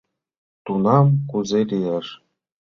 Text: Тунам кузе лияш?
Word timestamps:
Тунам 0.65 1.07
кузе 1.29 1.61
лияш? 1.69 2.07